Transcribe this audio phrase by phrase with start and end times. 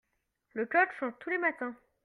[0.55, 1.75] le coq chante tous les matins.